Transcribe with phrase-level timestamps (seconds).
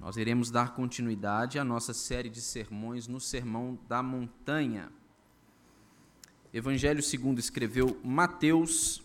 [0.00, 4.90] Nós iremos dar continuidade à nossa série de sermões no Sermão da Montanha.
[6.54, 9.02] Evangelho segundo escreveu Mateus,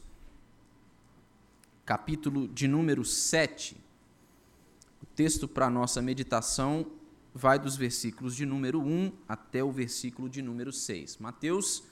[1.86, 3.76] capítulo de número 7.
[5.04, 6.90] O texto para nossa meditação
[7.34, 11.18] vai dos versículos de número 1 até o versículo de número 6.
[11.18, 11.84] Mateus,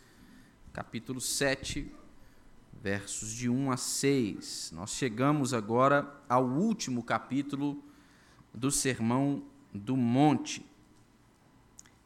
[0.71, 1.93] capítulo 7,
[2.82, 4.71] versos de 1 a 6.
[4.74, 7.83] Nós chegamos agora ao último capítulo
[8.54, 9.43] do Sermão
[9.74, 10.66] do Monte.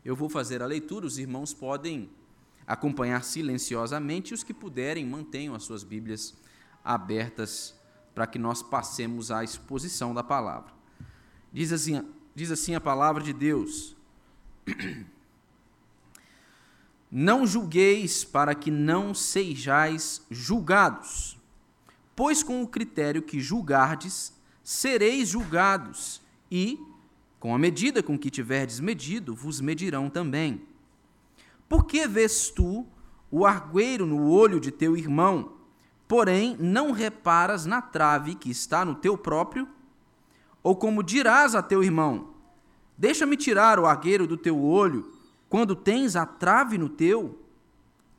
[0.05, 2.09] Eu vou fazer a leitura, os irmãos podem
[2.65, 6.33] acompanhar silenciosamente, os que puderem, mantenham as suas Bíblias
[6.83, 7.75] abertas
[8.15, 10.73] para que nós passemos à exposição da palavra.
[11.51, 12.01] Diz assim,
[12.33, 13.95] diz assim a palavra de Deus:
[17.11, 21.37] Não julgueis para que não sejais julgados,
[22.15, 26.79] pois com o critério que julgardes, sereis julgados e,
[27.39, 30.61] com a medida com que tiverdes medido, vos medirão também.
[31.67, 32.85] Por que vês tu
[33.29, 35.53] o argueiro no olho de teu irmão,
[36.07, 39.67] porém não reparas na trave que está no teu próprio?
[40.63, 42.29] Ou como dirás a teu irmão:
[42.97, 45.11] Deixa-me tirar o argueiro do teu olho,
[45.49, 47.39] quando tens a trave no teu?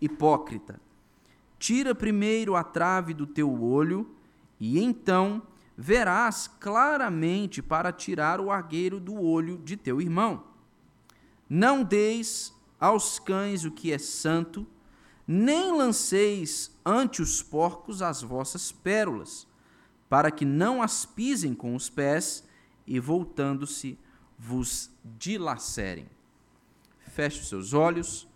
[0.01, 0.81] Hipócrita,
[1.59, 4.09] tira primeiro a trave do teu olho,
[4.61, 5.43] e então
[5.81, 10.43] verás claramente para tirar o argueiro do olho de teu irmão.
[11.49, 14.67] Não deis aos cães o que é santo,
[15.25, 19.47] nem lanceis ante os porcos as vossas pérolas,
[20.09, 22.43] para que não as pisem com os pés
[22.85, 23.97] e, voltando-se,
[24.37, 26.09] vos dilacerem.
[27.13, 28.27] Feche os seus olhos,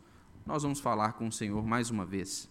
[0.47, 2.49] nós vamos falar com o Senhor mais uma vez.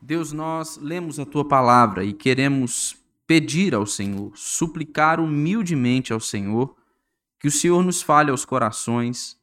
[0.00, 2.96] Deus, nós lemos a tua palavra e queremos
[3.26, 6.76] pedir ao Senhor, suplicar humildemente ao Senhor,
[7.38, 9.36] que o Senhor nos fale aos corações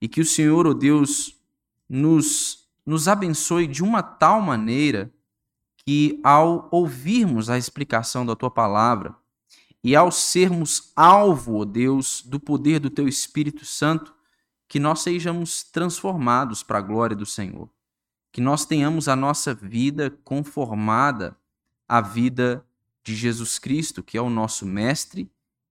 [0.00, 1.36] e que o Senhor, ó oh Deus,
[1.88, 5.12] nos, nos abençoe de uma tal maneira
[5.84, 9.14] que, ao ouvirmos a explicação da tua palavra
[9.82, 14.14] e ao sermos alvo, ó oh Deus, do poder do teu Espírito Santo,
[14.68, 17.68] que nós sejamos transformados para a glória do Senhor
[18.32, 21.36] que nós tenhamos a nossa vida conformada
[21.88, 22.64] à vida
[23.02, 25.30] de Jesus Cristo, que é o nosso Mestre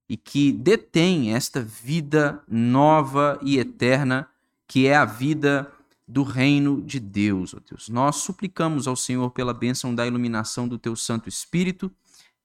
[0.10, 4.28] e que detém esta vida nova e eterna,
[4.68, 5.72] que é a vida
[6.08, 7.90] do reino de Deus, ó Deus.
[7.90, 11.92] Nós suplicamos ao Senhor pela bênção da iluminação do teu Santo Espírito.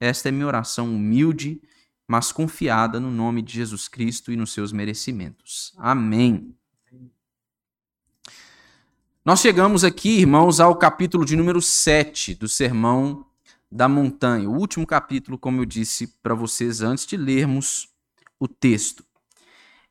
[0.01, 1.63] Esta é minha oração humilde,
[2.09, 5.73] mas confiada no nome de Jesus Cristo e nos seus merecimentos.
[5.79, 6.55] Amém.
[9.25, 13.25] Nós chegamos aqui, irmãos, ao capítulo de número 7 do Sermão
[13.71, 17.89] da Montanha, o último capítulo, como eu disse para vocês antes de lermos
[18.41, 19.05] o texto.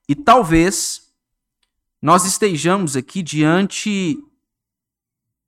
[0.06, 1.14] E talvez
[2.02, 4.22] nós estejamos aqui diante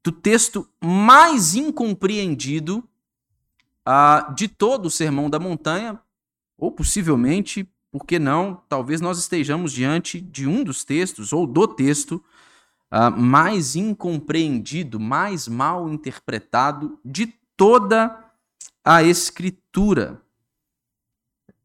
[0.01, 2.87] do texto mais incompreendido
[3.85, 5.99] uh, de todo o Sermão da Montanha,
[6.57, 11.67] ou possivelmente, por que não, talvez nós estejamos diante de um dos textos, ou do
[11.67, 12.23] texto,
[12.93, 18.23] uh, mais incompreendido, mais mal interpretado de toda
[18.85, 20.21] a Escritura.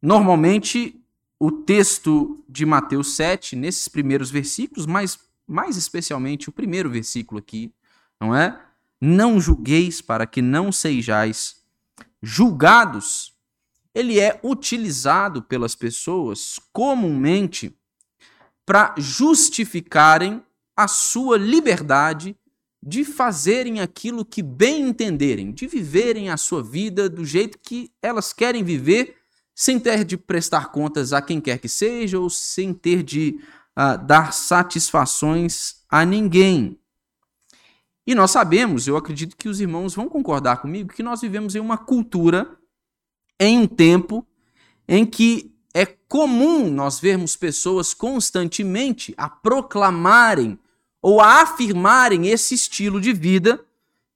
[0.01, 0.99] Normalmente,
[1.39, 7.73] o texto de Mateus 7, nesses primeiros versículos, mas mais especialmente o primeiro versículo aqui,
[8.21, 8.59] não é?
[9.01, 11.63] Não julgueis para que não sejais
[12.23, 13.35] julgados.
[13.95, 17.77] Ele é utilizado pelas pessoas comumente
[18.67, 20.43] para justificarem
[20.79, 22.37] a sua liberdade
[22.81, 28.33] de fazerem aquilo que bem entenderem, de viverem a sua vida do jeito que elas
[28.33, 29.17] querem viver,
[29.53, 33.41] sem ter de prestar contas a quem quer que seja ou sem ter de
[33.77, 36.79] uh, dar satisfações a ninguém.
[38.07, 41.61] E nós sabemos, eu acredito que os irmãos vão concordar comigo, que nós vivemos em
[41.61, 42.57] uma cultura,
[43.41, 44.25] em um tempo,
[44.87, 50.57] em que é comum nós vermos pessoas constantemente a proclamarem
[51.01, 53.65] ou a afirmarem esse estilo de vida,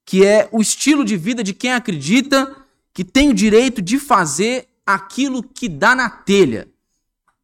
[0.05, 2.55] que é o estilo de vida de quem acredita
[2.93, 6.69] que tem o direito de fazer aquilo que dá na telha.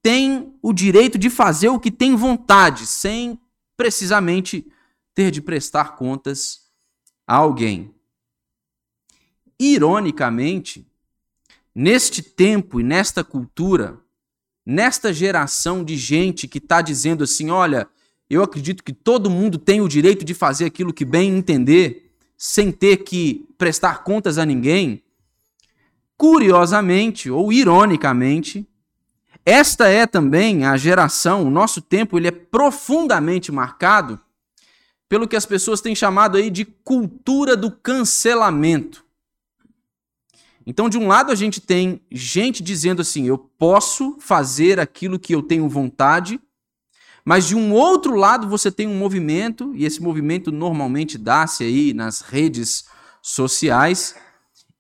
[0.02, 3.40] Tem o direito de fazer o que tem vontade, sem
[3.76, 4.66] precisamente
[5.14, 6.70] ter de prestar contas
[7.26, 7.94] a alguém.
[9.60, 10.88] Ironicamente,
[11.74, 14.00] neste tempo e nesta cultura,
[14.66, 17.90] nesta geração de gente que está dizendo assim: olha,
[18.36, 22.72] eu acredito que todo mundo tem o direito de fazer aquilo que bem entender, sem
[22.72, 25.04] ter que prestar contas a ninguém.
[26.18, 28.68] curiosamente ou ironicamente,
[29.46, 34.20] esta é também a geração, o nosso tempo, ele é profundamente marcado
[35.08, 39.04] pelo que as pessoas têm chamado aí de cultura do cancelamento.
[40.68, 45.34] Então, de um lado, a gente tem gente dizendo assim: eu posso fazer aquilo que
[45.34, 46.40] eu tenho vontade,
[47.30, 51.94] mas de um outro lado, você tem um movimento, e esse movimento normalmente dá-se aí
[51.94, 52.86] nas redes
[53.22, 54.16] sociais,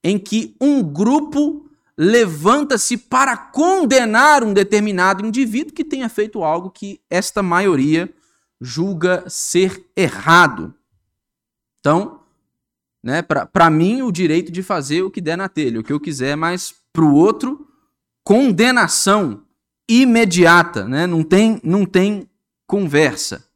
[0.03, 6.99] em que um grupo levanta-se para condenar um determinado indivíduo que tenha feito algo que
[7.07, 8.11] esta maioria
[8.59, 10.73] julga ser errado.
[11.79, 12.21] Então,
[13.03, 15.99] né, para mim, o direito de fazer o que der na telha, o que eu
[15.99, 17.67] quiser, mas para o outro,
[18.23, 19.43] condenação
[19.87, 21.07] imediata, né?
[21.07, 22.28] não, tem, não tem
[22.69, 23.49] conversa.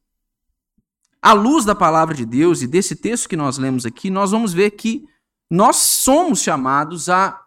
[1.21, 4.53] À luz da palavra de Deus e desse texto que nós lemos aqui, nós vamos
[4.53, 5.07] ver que
[5.47, 7.39] nós somos chamados a,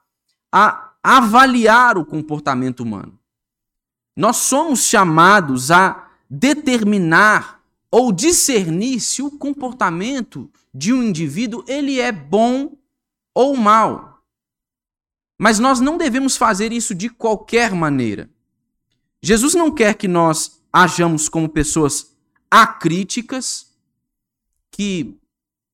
[0.50, 3.18] a avaliar o comportamento humano.
[4.16, 7.60] Nós somos chamados a determinar
[7.90, 12.76] ou discernir se o comportamento de um indivíduo ele é bom
[13.34, 14.22] ou mal.
[15.36, 18.30] Mas nós não devemos fazer isso de qualquer maneira.
[19.20, 22.14] Jesus não quer que nós hajamos como pessoas
[22.50, 23.72] acríticas
[24.70, 25.18] que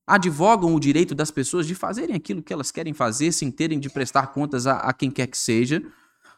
[0.07, 3.89] advogam o direito das pessoas de fazerem aquilo que elas querem fazer sem terem de
[3.89, 5.83] prestar contas a, a quem quer que seja.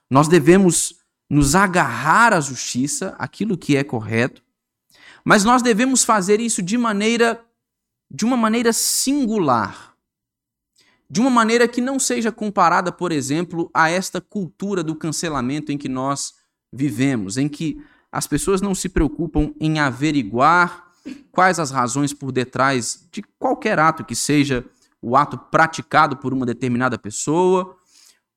[0.10, 0.96] Nós devemos
[1.30, 4.42] nos agarrar à justiça, aquilo que é correto,
[5.24, 7.46] mas nós devemos fazer isso de maneira
[8.10, 9.94] de uma maneira singular.
[11.08, 15.78] De uma maneira que não seja comparada, por exemplo, a esta cultura do cancelamento em
[15.78, 16.34] que nós
[16.74, 17.80] vivemos, em que
[18.16, 20.86] as pessoas não se preocupam em averiguar
[21.34, 24.64] quais as razões por detrás de qualquer ato que seja
[25.02, 27.76] o ato praticado por uma determinada pessoa,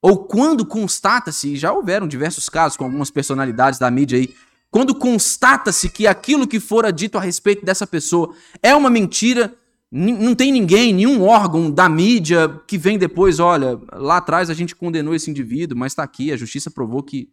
[0.03, 4.35] ou quando constata-se, já houveram diversos casos com algumas personalidades da mídia aí,
[4.69, 9.55] quando constata-se que aquilo que fora dito a respeito dessa pessoa é uma mentira,
[9.93, 14.75] não tem ninguém, nenhum órgão da mídia que vem depois, olha, lá atrás a gente
[14.75, 17.31] condenou esse indivíduo, mas está aqui, a justiça provou que,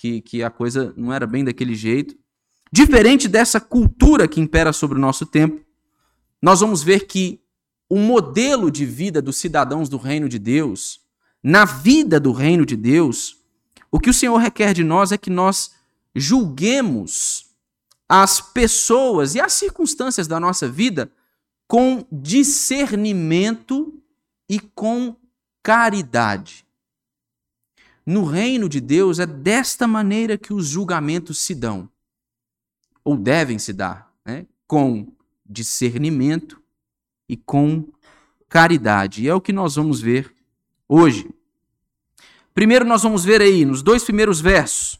[0.00, 2.16] que, que a coisa não era bem daquele jeito.
[2.72, 5.62] Diferente dessa cultura que impera sobre o nosso tempo,
[6.40, 7.42] nós vamos ver que
[7.86, 11.02] o modelo de vida dos cidadãos do reino de Deus,
[11.42, 13.36] na vida do reino de Deus,
[13.90, 15.72] o que o Senhor requer de nós é que nós
[16.14, 17.50] julguemos
[18.08, 21.12] as pessoas e as circunstâncias da nossa vida
[21.68, 23.92] com discernimento
[24.48, 25.14] e com
[25.62, 26.64] caridade.
[28.10, 31.88] No reino de Deus é desta maneira que os julgamentos se dão
[33.04, 34.46] ou devem se dar, né?
[34.66, 35.06] com
[35.46, 36.60] discernimento
[37.28, 37.86] e com
[38.48, 39.22] caridade.
[39.22, 40.34] E é o que nós vamos ver
[40.88, 41.30] hoje.
[42.52, 44.98] Primeiro, nós vamos ver aí, nos dois primeiros versos,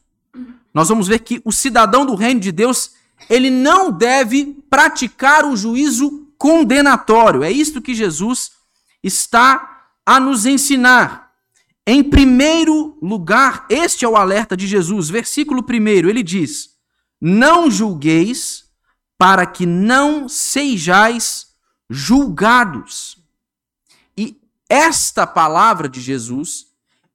[0.73, 2.93] nós vamos ver que o cidadão do reino de Deus,
[3.29, 7.43] ele não deve praticar o juízo condenatório.
[7.43, 8.53] É isto que Jesus
[9.03, 11.30] está a nos ensinar.
[11.93, 15.11] Em primeiro lugar, este é o alerta de Jesus.
[15.11, 16.77] Versículo 1, ele diz:
[17.21, 18.67] não julgueis,
[19.19, 21.49] para que não sejais
[21.91, 23.19] julgados.
[24.17, 26.69] E esta palavra de Jesus,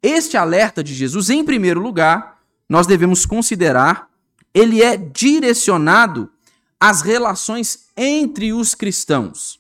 [0.03, 4.09] este alerta de Jesus, em primeiro lugar, nós devemos considerar,
[4.53, 6.29] ele é direcionado
[6.77, 9.57] às relações entre os cristãos,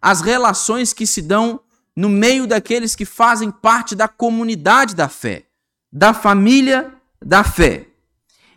[0.00, 1.60] as relações que se dão
[1.96, 5.46] no meio daqueles que fazem parte da comunidade da fé,
[5.90, 6.92] da família
[7.24, 7.88] da fé.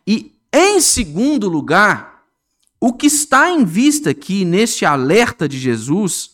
[0.05, 2.25] E em segundo lugar,
[2.81, 6.31] o que está em vista aqui neste alerta de Jesus,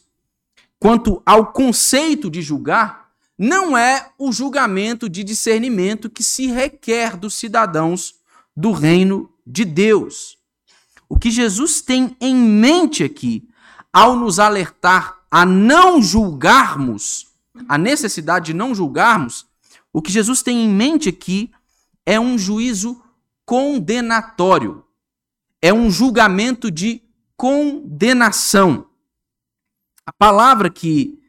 [0.79, 7.35] quanto ao conceito de julgar, não é o julgamento de discernimento que se requer dos
[7.35, 8.15] cidadãos
[8.55, 10.37] do reino de Deus.
[11.09, 13.47] O que Jesus tem em mente aqui,
[13.91, 17.27] ao nos alertar a não julgarmos,
[17.67, 19.45] a necessidade de não julgarmos,
[19.91, 21.51] o que Jesus tem em mente aqui
[22.05, 23.03] é um juízo
[23.45, 24.85] condenatório.
[25.61, 27.01] É um julgamento de
[27.35, 28.85] condenação.
[30.05, 31.19] A palavra que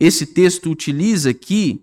[0.00, 1.80] esse texto utiliza aqui,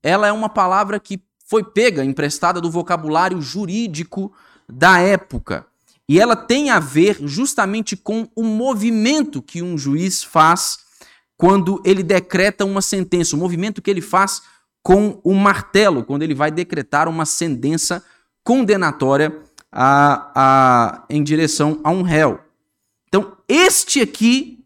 [0.00, 4.32] ela é uma palavra que foi pega, emprestada do vocabulário jurídico
[4.68, 5.66] da época.
[6.08, 10.86] E ela tem a ver justamente com o movimento que um juiz faz
[11.38, 14.42] quando ele decreta uma sentença, o movimento que ele faz
[14.82, 18.04] com o martelo, quando ele vai decretar uma sentença
[18.42, 19.40] condenatória
[19.70, 22.40] a, a, em direção a um réu.
[23.06, 24.64] Então, este aqui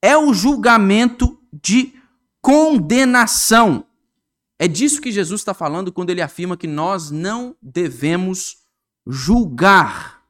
[0.00, 1.92] é o julgamento de
[2.40, 3.84] condenação.
[4.58, 8.58] É disso que Jesus está falando quando ele afirma que nós não devemos
[9.06, 10.22] julgar.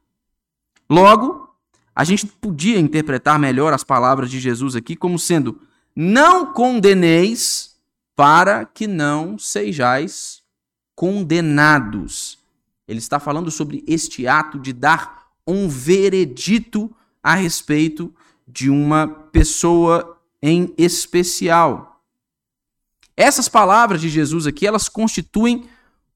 [0.91, 1.49] Logo,
[1.95, 5.61] a gente podia interpretar melhor as palavras de Jesus aqui como sendo:
[5.95, 7.77] não condeneis
[8.17, 10.43] para que não sejais
[10.95, 12.39] condenados.
[12.87, 18.15] Ele está falando sobre este ato de dar um veredito a respeito
[18.47, 22.03] de uma pessoa em especial.
[23.17, 25.69] Essas palavras de Jesus aqui, elas constituem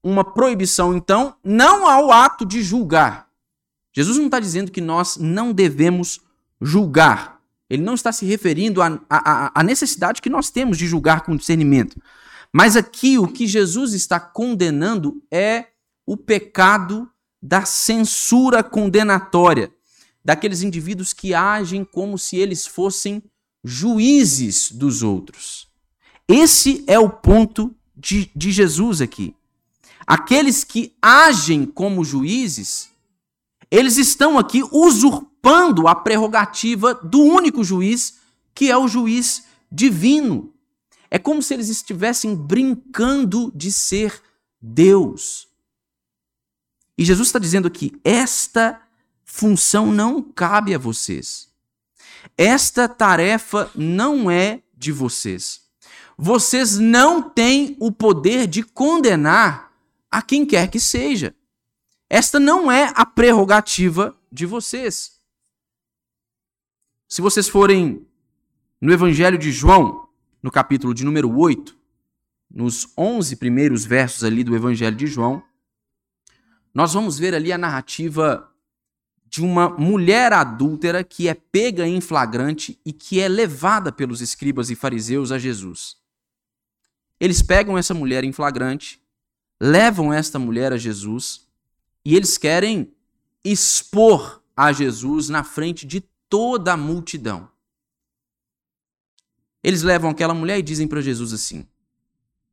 [0.03, 3.27] uma proibição, então, não ao ato de julgar.
[3.91, 6.21] Jesus não está dizendo que nós não devemos
[6.61, 7.38] julgar.
[7.69, 12.01] Ele não está se referindo à necessidade que nós temos de julgar com discernimento.
[12.51, 15.67] Mas aqui o que Jesus está condenando é
[16.05, 17.07] o pecado
[17.41, 19.71] da censura condenatória,
[20.25, 23.23] daqueles indivíduos que agem como se eles fossem
[23.63, 25.67] juízes dos outros.
[26.27, 29.35] Esse é o ponto de, de Jesus aqui.
[30.05, 32.89] Aqueles que agem como juízes,
[33.69, 34.63] eles estão aqui
[35.39, 38.19] usurpando a prerrogativa do único juiz,
[38.53, 40.53] que é o juiz divino.
[41.09, 44.21] É como se eles estivessem brincando de ser
[44.61, 45.47] Deus.
[46.97, 48.81] E Jesus está dizendo aqui: esta
[49.23, 51.49] função não cabe a vocês.
[52.37, 55.61] Esta tarefa não é de vocês.
[56.17, 59.71] Vocês não têm o poder de condenar
[60.11, 61.33] a quem quer que seja.
[62.09, 65.18] Esta não é a prerrogativa de vocês.
[67.09, 68.05] Se vocês forem
[68.79, 70.07] no Evangelho de João,
[70.43, 71.75] no capítulo de número 8,
[72.51, 75.41] nos 11 primeiros versos ali do Evangelho de João,
[76.71, 78.47] nós vamos ver ali a narrativa
[79.27, 84.69] de uma mulher adúltera que é pega em flagrante e que é levada pelos escribas
[84.69, 85.97] e fariseus a Jesus.
[87.19, 89.01] Eles pegam essa mulher em flagrante,
[89.59, 91.47] levam esta mulher a Jesus
[92.05, 92.93] e eles querem
[93.43, 97.49] expor a Jesus na frente de toda a multidão.
[99.63, 101.67] Eles levam aquela mulher e dizem para Jesus assim: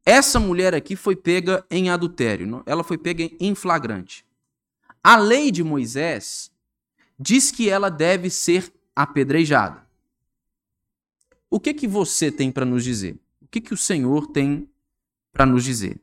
[0.05, 4.25] Essa mulher aqui foi pega em adultério, ela foi pega em flagrante.
[5.05, 6.51] A lei de Moisés
[7.19, 9.87] diz que ela deve ser apedrejada.
[11.49, 13.17] O que que você tem para nos dizer?
[13.41, 14.69] O que que o Senhor tem
[15.33, 16.01] para nos dizer?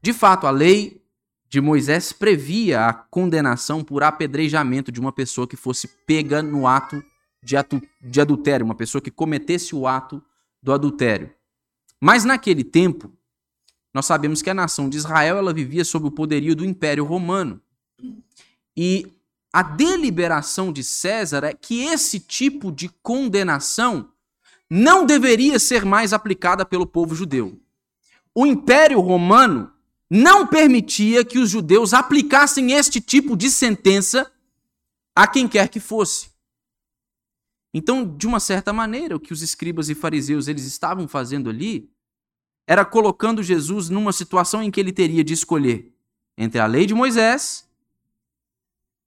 [0.00, 1.02] De fato, a lei
[1.48, 7.02] de Moisés previa a condenação por apedrejamento de uma pessoa que fosse pega no ato
[7.42, 10.22] de, atu, de adultério, uma pessoa que cometesse o ato
[10.62, 11.30] do adultério.
[12.00, 13.12] Mas naquele tempo,
[13.94, 17.60] nós sabemos que a nação de Israel ela vivia sob o poderio do Império Romano.
[18.76, 19.06] E
[19.52, 24.10] a deliberação de César é que esse tipo de condenação
[24.68, 27.58] não deveria ser mais aplicada pelo povo judeu.
[28.34, 29.72] O Império Romano
[30.10, 34.32] não permitia que os judeus aplicassem este tipo de sentença
[35.14, 36.30] a quem quer que fosse.
[37.74, 41.90] Então, de uma certa maneira, o que os escribas e fariseus eles estavam fazendo ali
[42.66, 45.92] era colocando Jesus numa situação em que ele teria de escolher
[46.36, 47.68] entre a lei de Moisés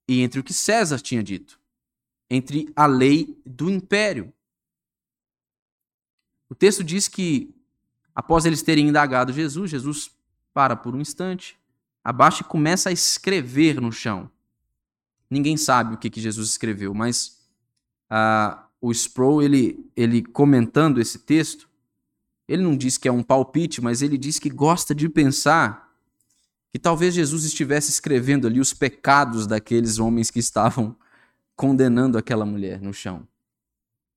[0.08, 1.60] e entre o que César tinha dito,
[2.28, 4.32] entre a lei do império.
[6.48, 7.54] O texto diz que
[8.14, 10.10] após eles terem indagado Jesus, Jesus
[10.60, 11.58] para por um instante,
[12.04, 14.30] abaixa e começa a escrever no chão.
[15.30, 17.40] Ninguém sabe o que, que Jesus escreveu, mas
[18.10, 21.66] ah, o Sproul, ele, ele comentando esse texto,
[22.46, 25.90] ele não diz que é um palpite, mas ele diz que gosta de pensar
[26.70, 30.94] que talvez Jesus estivesse escrevendo ali os pecados daqueles homens que estavam
[31.56, 33.26] condenando aquela mulher no chão.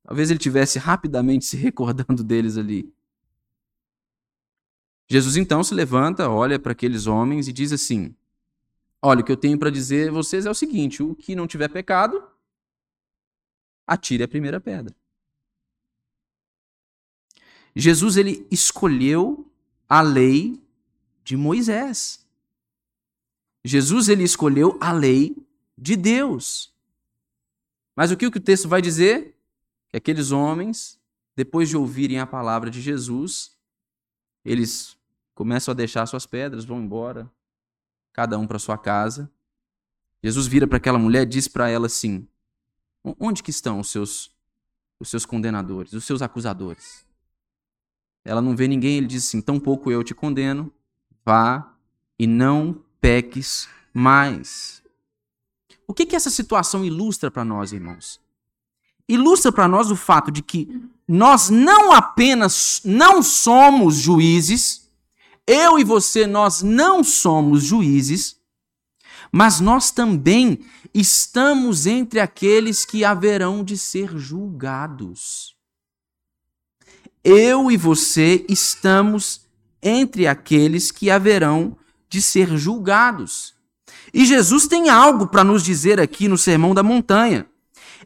[0.04, 2.94] Talvez ele tivesse rapidamente se recordando deles ali.
[5.14, 8.16] Jesus então se levanta, olha para aqueles homens e diz assim:
[9.00, 11.46] Olha, o que eu tenho para dizer a vocês é o seguinte: o que não
[11.46, 12.28] tiver pecado,
[13.86, 14.96] atire a primeira pedra.
[17.76, 19.48] Jesus ele escolheu
[19.88, 20.60] a lei
[21.24, 22.26] de Moisés.
[23.64, 25.38] Jesus ele escolheu a lei
[25.78, 26.74] de Deus.
[27.96, 29.38] Mas o que o texto vai dizer?
[29.90, 31.00] Que aqueles homens,
[31.36, 33.56] depois de ouvirem a palavra de Jesus,
[34.44, 34.98] eles
[35.34, 37.30] começam a deixar suas pedras, vão embora,
[38.12, 39.32] cada um para sua casa.
[40.22, 42.28] Jesus vira para aquela mulher diz para ela assim:
[43.04, 44.32] Onde que estão os seus
[45.00, 47.06] os seus condenadores, os seus acusadores?
[48.24, 50.72] Ela não vê ninguém, ele diz assim: Tampouco eu te condeno,
[51.26, 51.76] vá
[52.18, 54.82] e não peques mais.
[55.86, 58.24] O que que essa situação ilustra para nós, irmãos?
[59.08, 64.83] ilustra para nós o fato de que nós não apenas não somos juízes,
[65.48, 68.38] eu e você, nós não somos juízes,
[69.32, 70.60] mas nós também
[70.94, 75.56] estamos entre aqueles que haverão de ser julgados.
[77.24, 79.42] Eu e você estamos
[79.82, 81.76] entre aqueles que haverão
[82.10, 83.54] de ser julgados.
[84.14, 87.46] E Jesus tem algo para nos dizer aqui no Sermão da Montanha.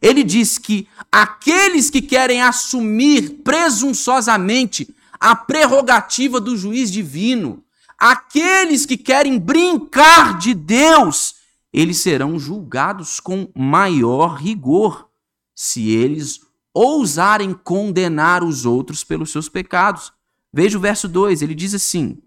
[0.02, 7.64] Ele diz que aqueles que querem assumir presunçosamente a prerrogativa do juiz divino,
[7.98, 11.36] aqueles que querem brincar de Deus,
[11.74, 15.10] eles serão julgados com maior rigor
[15.56, 16.42] se eles
[16.74, 20.14] ousarem condenar os outros pelos seus pecados.
[20.54, 22.22] Veja o verso 2, ele diz assim: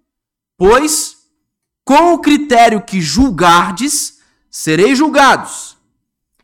[0.57, 1.21] Pois
[1.85, 4.19] com o critério que julgardes,
[4.51, 5.77] sereis julgados,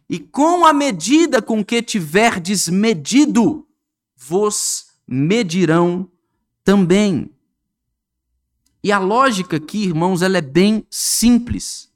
[0.08, 3.66] e com a medida com que tiverdes medido,
[4.16, 6.10] vos medirão
[6.66, 7.30] também.
[8.82, 11.88] E a lógica aqui, irmãos, ela é bem simples.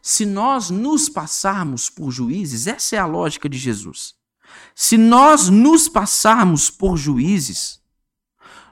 [0.00, 4.14] Se nós nos passarmos por juízes, essa é a lógica de Jesus.
[4.74, 7.82] Se nós nos passarmos por juízes,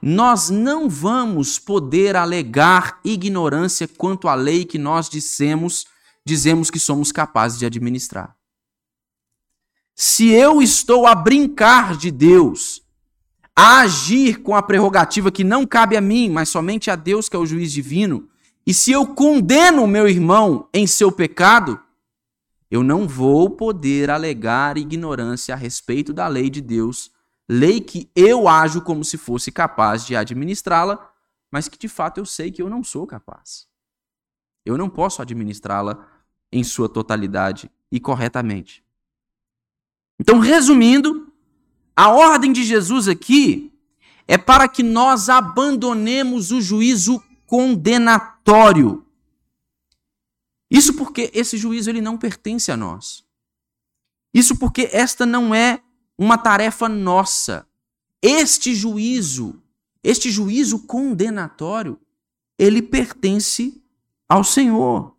[0.01, 5.85] nós não vamos poder alegar ignorância quanto à lei que nós dissemos,
[6.25, 8.35] dizemos que somos capazes de administrar.
[9.95, 12.82] Se eu estou a brincar de Deus,
[13.57, 17.37] a agir com a prerrogativa que não cabe a mim, mas somente a Deus que
[17.37, 18.29] é o juiz divino,
[18.67, 21.81] e se eu condeno o meu irmão em seu pecado,
[22.71, 27.11] eu não vou poder alegar ignorância a respeito da lei de Deus
[27.49, 31.13] lei que eu ajo como se fosse capaz de administrá-la,
[31.51, 33.69] mas que de fato eu sei que eu não sou capaz.
[34.65, 36.09] Eu não posso administrá-la
[36.51, 38.83] em sua totalidade e corretamente.
[40.19, 41.22] Então, resumindo,
[41.97, 43.73] a ordem de Jesus aqui
[44.27, 49.05] é para que nós abandonemos o juízo condenatório.
[50.71, 53.25] Isso porque esse juízo ele não pertence a nós.
[54.33, 55.83] Isso porque esta não é
[56.17, 57.67] uma tarefa nossa.
[58.23, 59.63] Este juízo,
[60.03, 62.01] este juízo condenatório,
[62.59, 63.83] ele pertence
[64.27, 65.15] ao Senhor.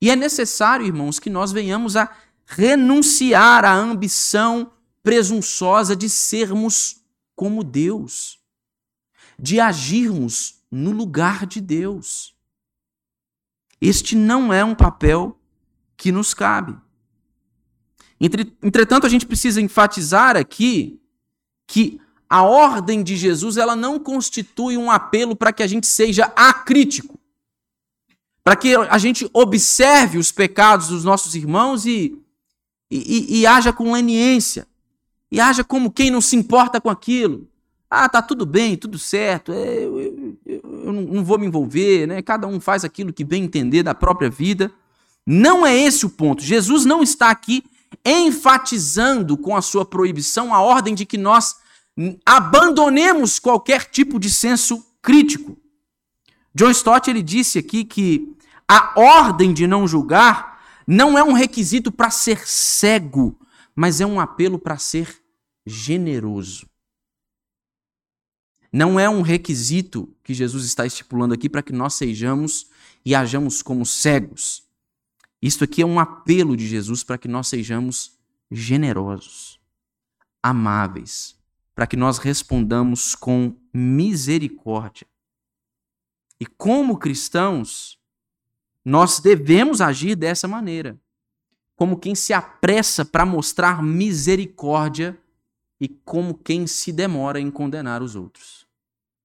[0.00, 2.14] E é necessário, irmãos, que nós venhamos a
[2.44, 4.70] renunciar à ambição
[5.06, 7.00] presunçosa de sermos
[7.36, 8.40] como Deus,
[9.38, 12.34] de agirmos no lugar de Deus.
[13.80, 15.38] Este não é um papel
[15.96, 16.76] que nos cabe.
[18.60, 21.00] Entretanto, a gente precisa enfatizar aqui
[21.68, 26.32] que a ordem de Jesus ela não constitui um apelo para que a gente seja
[26.34, 27.16] acrítico,
[28.42, 32.20] para que a gente observe os pecados dos nossos irmãos e,
[32.90, 34.66] e, e, haja com leniência,
[35.30, 37.48] e haja como quem não se importa com aquilo.
[37.90, 42.20] Ah, tá tudo bem, tudo certo, é, eu, eu, eu não vou me envolver, né?
[42.20, 44.72] cada um faz aquilo que bem entender da própria vida.
[45.24, 46.42] Não é esse o ponto.
[46.42, 47.64] Jesus não está aqui
[48.04, 51.56] enfatizando com a sua proibição a ordem de que nós
[52.24, 55.56] abandonemos qualquer tipo de senso crítico.
[56.54, 58.36] John Stott ele disse aqui que
[58.68, 63.38] a ordem de não julgar não é um requisito para ser cego,
[63.76, 65.22] mas é um apelo para ser
[65.64, 66.68] generoso.
[68.72, 72.68] Não é um requisito que Jesus está estipulando aqui para que nós sejamos
[73.04, 74.66] e hajamos como cegos,
[75.40, 78.18] isto aqui é um apelo de Jesus para que nós sejamos
[78.50, 79.60] generosos,
[80.42, 81.36] amáveis,
[81.74, 85.06] para que nós respondamos com misericórdia.
[86.40, 87.98] E como cristãos,
[88.84, 90.98] nós devemos agir dessa maneira,
[91.76, 95.16] como quem se apressa para mostrar misericórdia
[95.78, 98.66] e como quem se demora em condenar os outros.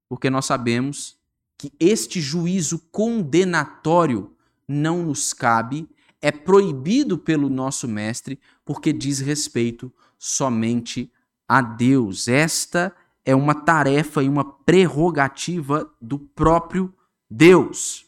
[0.09, 1.17] Porque nós sabemos
[1.57, 4.35] que este juízo condenatório
[4.67, 5.87] não nos cabe
[6.21, 11.11] é proibido pelo nosso mestre porque diz respeito somente
[11.47, 12.27] a Deus.
[12.27, 16.93] Esta é uma tarefa e uma prerrogativa do próprio
[17.29, 18.05] Deus.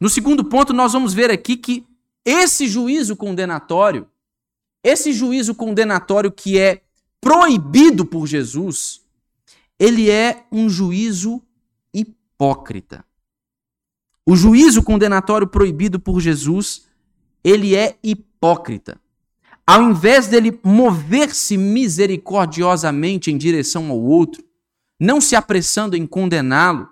[0.00, 1.86] No segundo ponto, nós vamos ver aqui que
[2.26, 4.08] esse juízo condenatório,
[4.82, 6.82] esse juízo condenatório que é
[7.20, 9.00] proibido por Jesus,
[9.78, 11.40] ele é um juízo
[11.94, 13.04] hipócrita.
[14.26, 16.88] O juízo condenatório proibido por Jesus,
[17.44, 19.00] ele é hipócrita.
[19.64, 24.44] Ao invés dele mover-se misericordiosamente em direção ao outro,
[24.98, 26.88] não se apressando em condená-lo,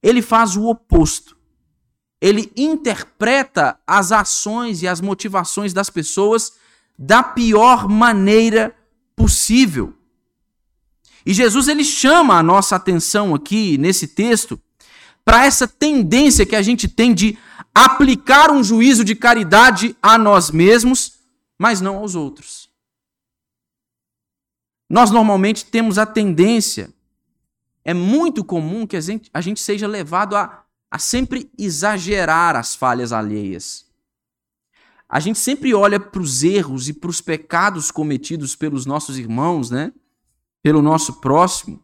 [0.00, 1.35] ele faz o oposto.
[2.20, 6.54] Ele interpreta as ações e as motivações das pessoas
[6.98, 8.74] da pior maneira
[9.14, 9.94] possível.
[11.24, 14.60] E Jesus ele chama a nossa atenção aqui nesse texto
[15.24, 17.36] para essa tendência que a gente tem de
[17.74, 21.18] aplicar um juízo de caridade a nós mesmos,
[21.58, 22.70] mas não aos outros.
[24.88, 26.90] Nós normalmente temos a tendência,
[27.84, 32.74] é muito comum que a gente, a gente seja levado a, a sempre exagerar as
[32.74, 33.86] falhas alheias.
[35.08, 39.70] A gente sempre olha para os erros e para os pecados cometidos pelos nossos irmãos,
[39.70, 39.92] né?
[40.62, 41.80] Pelo nosso próximo.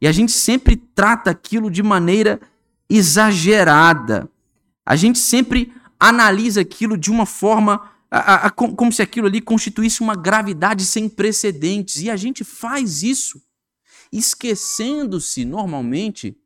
[0.00, 2.40] E a gente sempre trata aquilo de maneira
[2.88, 4.30] exagerada.
[4.84, 10.00] A gente sempre analisa aquilo de uma forma a, a, como se aquilo ali constituísse
[10.00, 12.00] uma gravidade sem precedentes.
[12.02, 13.42] E a gente faz isso
[14.12, 16.36] esquecendo-se normalmente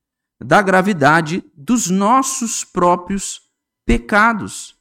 [0.40, 3.42] da gravidade dos nossos próprios
[3.84, 4.74] pecados.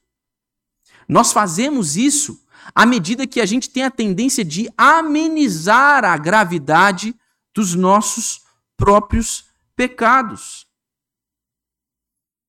[1.06, 2.42] Nós fazemos isso
[2.74, 7.14] à medida que a gente tem a tendência de amenizar a gravidade
[7.54, 8.42] dos nossos
[8.76, 9.44] próprios
[9.76, 10.66] pecados.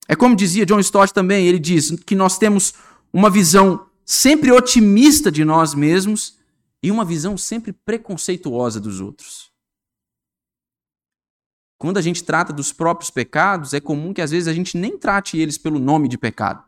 [0.08, 2.74] É como dizia John Stott também, ele diz que nós temos
[3.12, 6.38] uma visão sempre otimista de nós mesmos
[6.82, 9.51] e uma visão sempre preconceituosa dos outros.
[11.82, 14.96] Quando a gente trata dos próprios pecados, é comum que às vezes a gente nem
[14.96, 16.62] trate eles pelo nome de pecado.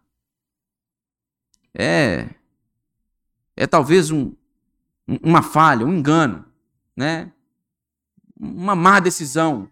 [1.72, 2.30] É
[3.54, 4.32] é talvez um,
[5.06, 6.44] uma falha, um engano,
[6.96, 7.30] né?
[8.36, 9.70] Uma má decisão.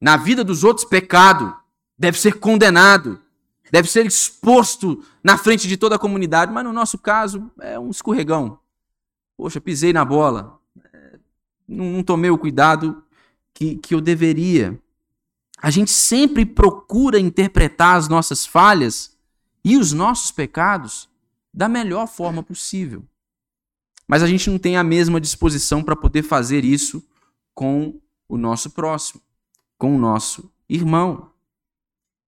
[0.00, 1.56] Na vida dos outros, pecado
[1.98, 3.20] deve ser condenado,
[3.72, 7.90] deve ser exposto na frente de toda a comunidade, mas no nosso caso é um
[7.90, 8.60] escorregão.
[9.36, 10.60] Poxa, pisei na bola,
[10.94, 11.18] é,
[11.66, 13.02] não, não tomei o cuidado
[13.58, 14.80] que, que eu deveria.
[15.60, 19.16] A gente sempre procura interpretar as nossas falhas
[19.64, 21.08] e os nossos pecados
[21.52, 23.02] da melhor forma possível.
[24.06, 27.04] Mas a gente não tem a mesma disposição para poder fazer isso
[27.52, 29.20] com o nosso próximo,
[29.76, 31.28] com o nosso irmão.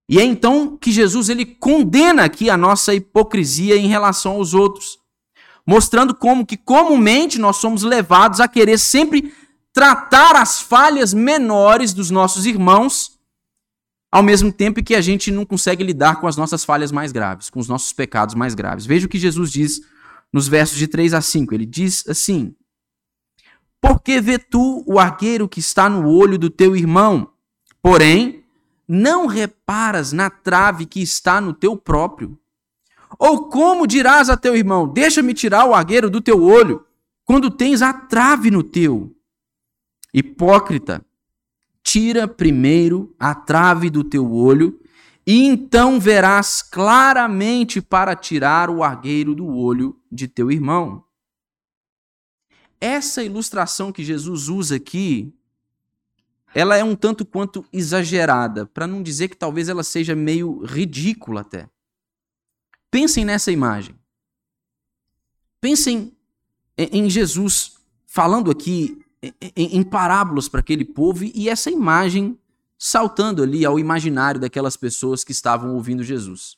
[0.09, 4.99] E é então que Jesus ele condena aqui a nossa hipocrisia em relação aos outros,
[5.65, 9.33] mostrando como que comumente nós somos levados a querer sempre
[9.73, 13.19] tratar as falhas menores dos nossos irmãos,
[14.11, 17.49] ao mesmo tempo que a gente não consegue lidar com as nossas falhas mais graves,
[17.49, 18.85] com os nossos pecados mais graves.
[18.85, 19.81] Veja o que Jesus diz
[20.33, 21.55] nos versos de 3 a 5.
[21.55, 22.55] Ele diz assim:
[23.81, 27.33] Por que vê tu o argueiro que está no olho do teu irmão,
[27.81, 28.45] porém
[28.89, 32.37] não reparas na trave que está no teu próprio?
[33.19, 36.85] Ou como dirás a teu irmão: Deixa-me tirar o agueiro do teu olho,
[37.25, 39.15] quando tens a trave no teu?
[40.13, 41.05] Hipócrita,
[41.83, 44.81] tira primeiro a trave do teu olho,
[45.27, 51.05] e então verás claramente para tirar o argueiro do olho de teu irmão.
[52.81, 55.35] Essa ilustração que Jesus usa aqui
[56.55, 61.43] ela é um tanto quanto exagerada, para não dizer que talvez ela seja meio ridícula
[61.43, 61.69] até.
[62.91, 63.95] Pensem nessa imagem.
[65.61, 66.17] Pensem
[66.77, 69.05] em Jesus falando aqui
[69.55, 72.39] em parábolas para aquele povo e essa imagem
[72.79, 76.57] saltando ali ao imaginário daquelas pessoas que estavam ouvindo Jesus.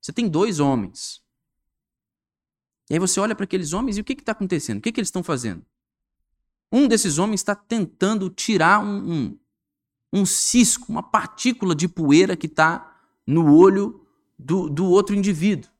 [0.00, 1.20] Você tem dois homens.
[2.88, 4.78] E aí você olha para aqueles homens e o que está acontecendo?
[4.78, 5.62] O que, que eles estão fazendo?
[6.72, 9.38] Um desses homens está tentando tirar um, um,
[10.12, 14.06] um, cisco, uma partícula de poeira que está no olho
[14.38, 15.70] do, do outro indivíduo.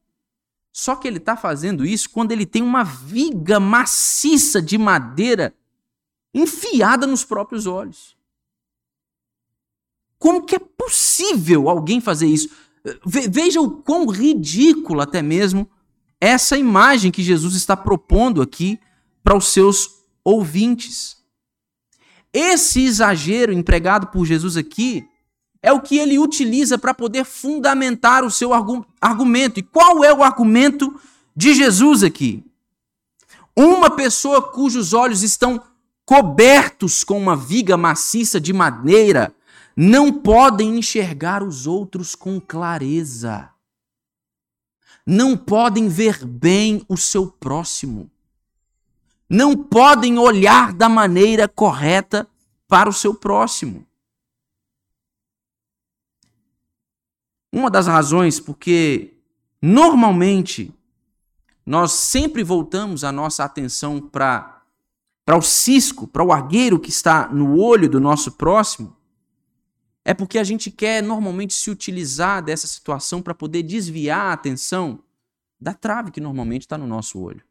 [0.72, 5.54] Só que ele está fazendo isso quando ele tem uma viga maciça de madeira
[6.32, 8.16] enfiada nos próprios olhos.
[10.18, 12.50] Como que é possível alguém fazer isso?
[13.04, 15.68] Veja o quão ridículo até mesmo
[16.20, 18.78] essa imagem que Jesus está propondo aqui
[19.22, 21.16] para os seus ouvintes.
[22.32, 25.08] Esse exagero empregado por Jesus aqui
[25.62, 28.52] é o que ele utiliza para poder fundamentar o seu
[29.00, 29.58] argumento.
[29.58, 30.98] E qual é o argumento
[31.34, 32.44] de Jesus aqui?
[33.56, 35.62] Uma pessoa cujos olhos estão
[36.10, 39.32] cobertos com uma viga maciça de madeira
[39.76, 43.48] não podem enxergar os outros com clareza.
[45.06, 48.10] Não podem ver bem o seu próximo
[49.30, 52.28] não podem olhar da maneira correta
[52.66, 53.86] para o seu próximo.
[57.52, 59.14] Uma das razões porque
[59.62, 60.74] normalmente
[61.64, 64.59] nós sempre voltamos a nossa atenção para
[65.30, 68.96] para o cisco, para o argueiro que está no olho do nosso próximo,
[70.04, 75.04] é porque a gente quer normalmente se utilizar dessa situação para poder desviar a atenção
[75.60, 77.44] da trave que normalmente está no nosso olho.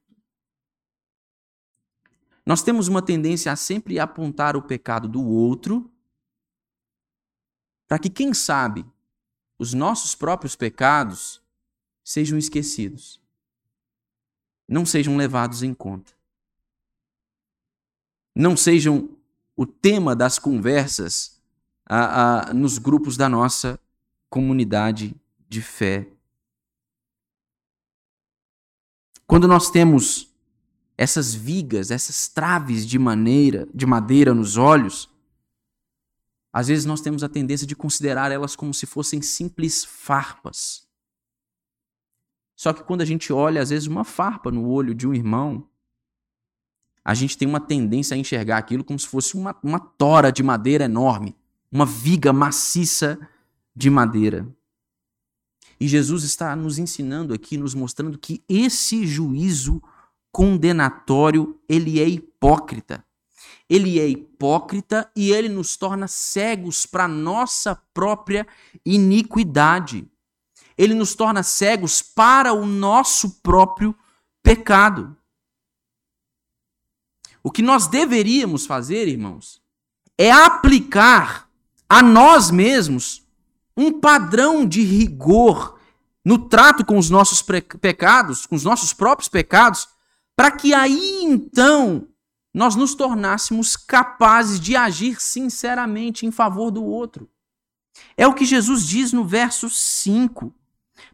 [2.45, 5.89] Nós temos uma tendência a sempre apontar o pecado do outro,
[7.87, 8.85] para que, quem sabe,
[9.57, 11.41] os nossos próprios pecados
[12.03, 13.21] sejam esquecidos,
[14.67, 16.18] não sejam levados em conta,
[18.35, 19.09] não sejam
[19.55, 21.41] o tema das conversas
[21.85, 23.79] a, a, nos grupos da nossa
[24.29, 25.15] comunidade
[25.47, 26.07] de fé.
[29.25, 30.29] Quando nós temos
[30.97, 35.09] essas vigas, essas traves de maneira, de madeira nos olhos,
[36.51, 40.87] às vezes nós temos a tendência de considerar elas como se fossem simples farpas.
[42.55, 45.68] Só que quando a gente olha, às vezes, uma farpa no olho de um irmão,
[47.03, 50.43] a gente tem uma tendência a enxergar aquilo como se fosse uma, uma tora de
[50.43, 51.35] madeira enorme,
[51.71, 53.19] uma viga maciça
[53.75, 54.47] de madeira.
[55.79, 59.81] E Jesus está nos ensinando aqui, nos mostrando que esse juízo
[60.31, 63.03] condenatório, ele é hipócrita.
[63.69, 68.45] Ele é hipócrita e ele nos torna cegos para nossa própria
[68.85, 70.07] iniquidade.
[70.77, 73.95] Ele nos torna cegos para o nosso próprio
[74.41, 75.15] pecado.
[77.49, 79.59] O que nós deveríamos fazer, irmãos,
[80.15, 81.49] é aplicar
[81.89, 83.25] a nós mesmos
[83.75, 85.79] um padrão de rigor
[86.23, 89.89] no trato com os nossos pecados, com os nossos próprios pecados,
[90.35, 92.07] para que aí então
[92.53, 97.27] nós nos tornássemos capazes de agir sinceramente em favor do outro.
[98.15, 100.53] É o que Jesus diz no verso 5.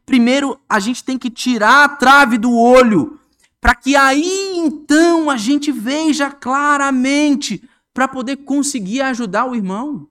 [0.06, 3.18] Primeiro, a gente tem que tirar a trave do olho,
[3.62, 10.10] para que aí então a gente veja claramente, para poder conseguir ajudar o irmão.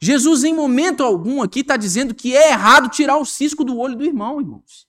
[0.00, 3.94] Jesus, em momento algum, aqui está dizendo que é errado tirar o cisco do olho
[3.94, 4.88] do irmão, irmãos.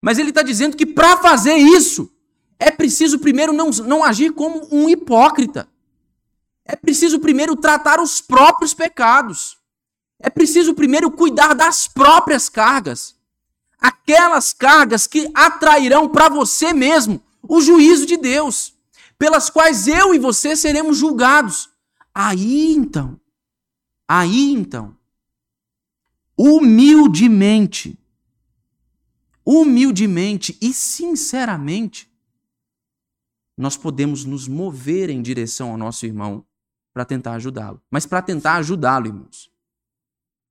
[0.00, 2.14] Mas ele está dizendo que para fazer isso,
[2.58, 5.68] é preciso primeiro não, não agir como um hipócrita.
[6.64, 9.58] É preciso primeiro tratar os próprios pecados.
[10.20, 13.16] É preciso primeiro cuidar das próprias cargas.
[13.82, 18.72] Aquelas cargas que atrairão para você mesmo o juízo de Deus,
[19.18, 21.68] pelas quais eu e você seremos julgados.
[22.14, 23.20] Aí então,
[24.14, 24.94] Aí então,
[26.36, 27.98] humildemente,
[29.42, 32.12] humildemente e sinceramente,
[33.56, 36.44] nós podemos nos mover em direção ao nosso irmão
[36.92, 37.80] para tentar ajudá-lo.
[37.90, 39.50] Mas para tentar ajudá-lo, irmãos.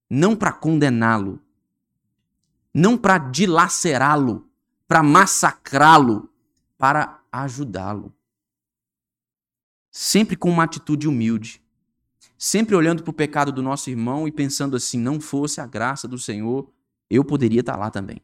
[0.09, 1.39] Não para condená-lo.
[2.73, 4.49] Não para dilacerá-lo,
[4.87, 6.29] para massacrá-lo,
[6.77, 8.13] para ajudá-lo.
[9.89, 11.61] Sempre com uma atitude humilde
[12.41, 16.07] sempre olhando para o pecado do nosso irmão e pensando assim: não fosse a graça
[16.07, 16.67] do Senhor,
[17.07, 18.19] eu poderia estar lá também.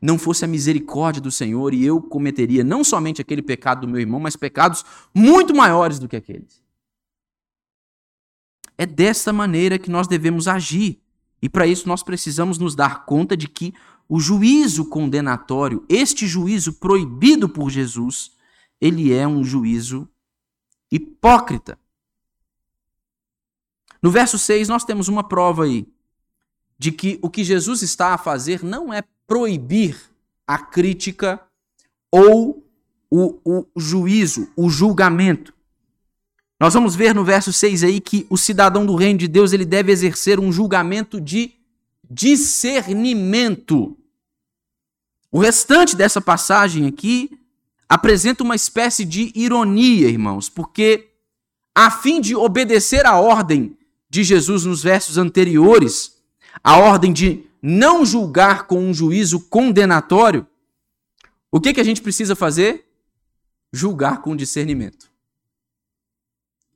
[0.00, 4.00] Não fosse a misericórdia do Senhor e eu cometeria não somente aquele pecado do meu
[4.00, 6.62] irmão, mas pecados muito maiores do que aqueles.
[8.78, 11.02] É desta maneira que nós devemos agir.
[11.40, 13.72] E para isso nós precisamos nos dar conta de que
[14.08, 18.32] o juízo condenatório, este juízo proibido por Jesus,
[18.80, 20.08] ele é um juízo
[20.90, 21.78] hipócrita.
[24.02, 25.86] No verso 6, nós temos uma prova aí
[26.78, 29.98] de que o que Jesus está a fazer não é proibir
[30.46, 31.40] a crítica
[32.10, 32.64] ou
[33.10, 35.52] o, o juízo, o julgamento.
[36.60, 39.64] Nós vamos ver no verso 6 aí que o cidadão do reino de Deus ele
[39.64, 41.52] deve exercer um julgamento de
[42.10, 43.96] discernimento.
[45.30, 47.38] O restante dessa passagem aqui
[47.88, 51.10] apresenta uma espécie de ironia, irmãos, porque
[51.74, 53.76] a fim de obedecer à ordem
[54.10, 56.16] de Jesus nos versos anteriores,
[56.64, 60.46] a ordem de não julgar com um juízo condenatório,
[61.50, 62.86] o que, que a gente precisa fazer?
[63.72, 65.07] Julgar com discernimento.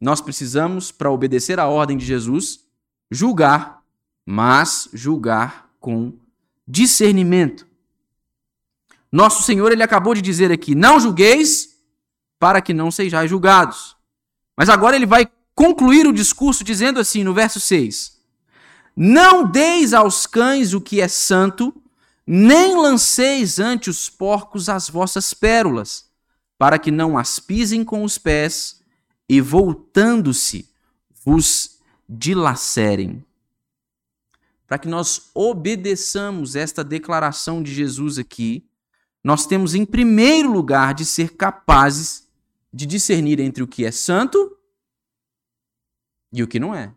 [0.03, 2.65] Nós precisamos, para obedecer à ordem de Jesus,
[3.09, 3.85] julgar,
[4.27, 6.13] mas julgar com
[6.67, 7.65] discernimento.
[9.13, 11.77] Nosso Senhor, ele acabou de dizer aqui: não julgueis
[12.37, 13.97] para que não sejais julgados.
[14.57, 18.21] Mas agora ele vai concluir o discurso dizendo assim no verso 6:
[18.97, 21.73] Não deis aos cães o que é santo,
[22.27, 26.11] nem lanceis ante os porcos as vossas pérolas,
[26.59, 28.82] para que não as pisem com os pés
[29.33, 30.69] e, voltando-se,
[31.25, 33.25] vos dilacerem.
[34.67, 38.69] Para que nós obedeçamos esta declaração de Jesus aqui,
[39.25, 42.29] nós temos em primeiro lugar de ser capazes
[42.71, 44.55] de discernir entre o que é santo
[46.31, 46.95] e o que não é.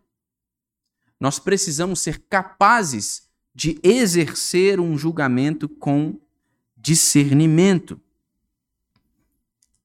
[1.18, 6.20] Nós precisamos ser capazes de exercer um julgamento com
[6.76, 7.98] discernimento.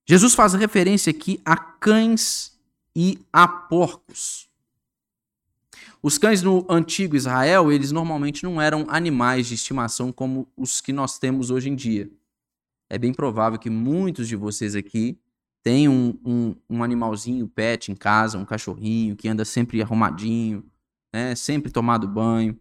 [0.05, 2.59] Jesus faz referência aqui a cães
[2.95, 4.49] e a porcos.
[6.03, 10.91] Os cães no antigo Israel, eles normalmente não eram animais de estimação como os que
[10.91, 12.09] nós temos hoje em dia.
[12.89, 15.17] É bem provável que muitos de vocês aqui
[15.63, 20.65] tenham um, um, um animalzinho pet em casa, um cachorrinho que anda sempre arrumadinho,
[21.13, 22.59] né, sempre tomado banho.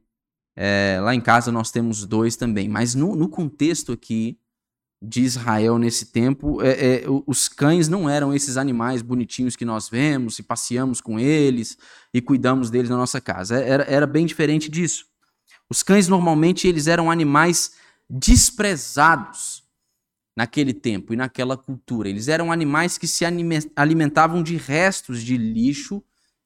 [0.55, 4.38] É, lá em casa nós temos dois também, mas no, no contexto aqui
[5.02, 9.88] de Israel nesse tempo, é, é, os cães não eram esses animais bonitinhos que nós
[9.88, 11.78] vemos e passeamos com eles
[12.12, 13.58] e cuidamos deles na nossa casa.
[13.58, 15.06] É, era, era bem diferente disso.
[15.70, 17.72] Os cães normalmente eles eram animais
[18.08, 19.62] desprezados
[20.36, 22.08] naquele tempo e naquela cultura.
[22.08, 23.24] Eles eram animais que se
[23.74, 26.02] alimentavam de restos de lixo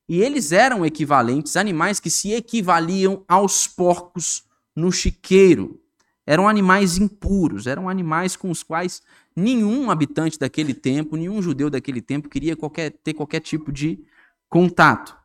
[0.08, 4.44] e eles eram equivalentes, animais que se equivaliam aos porcos
[4.76, 5.80] no chiqueiro.
[6.26, 9.02] Eram animais impuros, eram animais com os quais
[9.36, 14.02] nenhum habitante daquele tempo, nenhum judeu daquele tempo queria qualquer, ter qualquer tipo de
[14.48, 15.16] contato.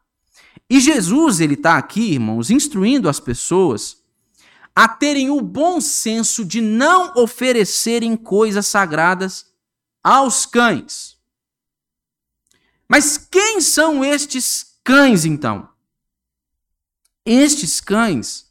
[0.69, 4.03] E Jesus, ele está aqui, irmãos, instruindo as pessoas
[4.75, 9.47] a terem o bom senso de não oferecerem coisas sagradas
[10.03, 11.17] aos cães.
[12.87, 15.69] Mas quem são estes cães, então?
[17.25, 18.48] Estes cães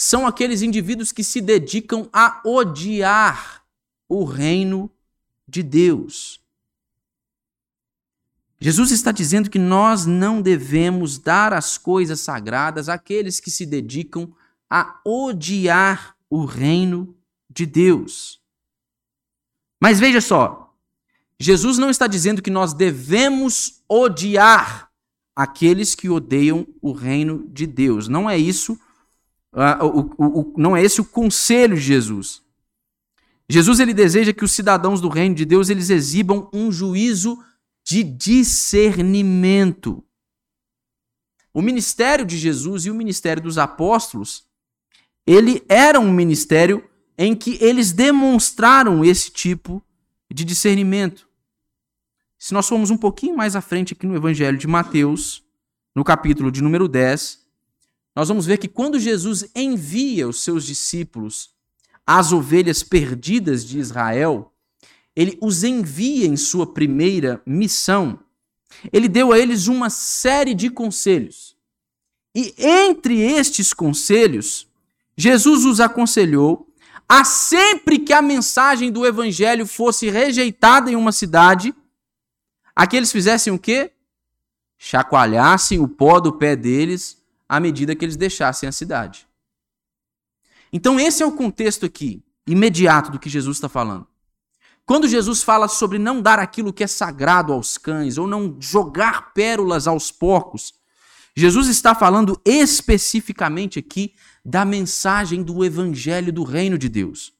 [0.00, 3.64] são aqueles indivíduos que se dedicam a odiar
[4.08, 4.88] o reino
[5.46, 6.40] de Deus.
[8.60, 14.32] Jesus está dizendo que nós não devemos dar as coisas sagradas àqueles que se dedicam
[14.70, 17.16] a odiar o reino
[17.50, 18.40] de Deus.
[19.80, 20.76] Mas veja só,
[21.40, 24.92] Jesus não está dizendo que nós devemos odiar
[25.34, 28.06] aqueles que odeiam o reino de Deus.
[28.06, 28.78] Não é isso
[29.52, 32.42] o, o, o, não é esse o conselho de Jesus.
[33.48, 37.42] Jesus ele deseja que os cidadãos do reino de Deus eles exibam um juízo
[37.84, 40.04] de discernimento.
[41.54, 44.46] O ministério de Jesus e o ministério dos apóstolos,
[45.26, 46.84] ele era um ministério
[47.16, 49.82] em que eles demonstraram esse tipo
[50.30, 51.26] de discernimento.
[52.38, 55.42] Se nós formos um pouquinho mais à frente aqui no Evangelho de Mateus,
[55.96, 57.47] no capítulo de número 10,
[58.18, 61.50] nós vamos ver que quando Jesus envia os seus discípulos
[62.04, 64.52] às ovelhas perdidas de Israel,
[65.14, 68.18] ele os envia em sua primeira missão.
[68.92, 71.56] Ele deu a eles uma série de conselhos.
[72.34, 74.66] E entre estes conselhos,
[75.16, 76.68] Jesus os aconselhou
[77.08, 81.72] a sempre que a mensagem do evangelho fosse rejeitada em uma cidade,
[82.74, 83.92] a que eles fizessem o quê?
[84.76, 87.17] Chacoalhassem o pó do pé deles
[87.48, 89.26] à medida que eles deixassem a cidade.
[90.72, 94.06] Então, esse é o contexto aqui, imediato do que Jesus está falando.
[94.84, 99.32] Quando Jesus fala sobre não dar aquilo que é sagrado aos cães, ou não jogar
[99.34, 100.72] pérolas aos porcos,
[101.36, 107.32] Jesus está falando especificamente aqui da mensagem do evangelho do reino de Deus.